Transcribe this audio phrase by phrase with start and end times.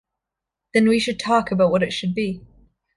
[0.73, 2.41] Then we should talk about what it should be.